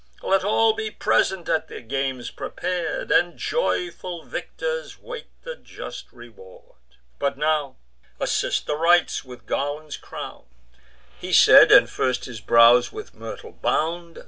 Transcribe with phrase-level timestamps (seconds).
[0.23, 6.73] Let all be present at the games prepar'd, And joyful victors wait the just reward.
[7.19, 7.75] But now
[8.19, 10.47] assist the rites, with garlands crown'd."
[11.19, 14.19] He said, and first his brows with myrtle bound.